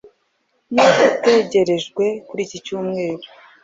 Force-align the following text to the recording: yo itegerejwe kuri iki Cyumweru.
yo 0.79 0.87
itegerejwe 1.09 2.05
kuri 2.27 2.41
iki 2.45 2.57
Cyumweru. 2.65 3.25